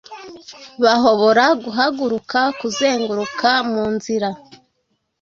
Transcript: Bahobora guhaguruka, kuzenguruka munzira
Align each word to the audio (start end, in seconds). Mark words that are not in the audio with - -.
Bahobora 0.83 1.45
guhaguruka, 1.63 2.39
kuzenguruka 2.59 3.49
munzira 3.71 4.29